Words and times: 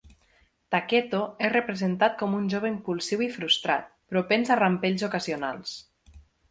Taketo 0.75 1.19
és 1.49 1.51
representat 1.55 2.17
com 2.23 2.35
un 2.39 2.49
jove 2.55 2.73
impulsiu 2.73 3.25
i 3.29 3.31
frustrat, 3.37 3.95
propens 4.17 4.55
a 4.57 4.61
rampells 4.67 5.11
ocasionals. 5.11 5.81